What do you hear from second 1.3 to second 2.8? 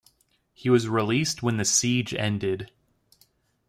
when the siege ended.